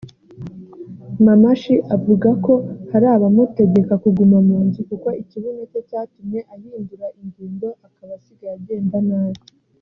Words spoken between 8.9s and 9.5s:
nabi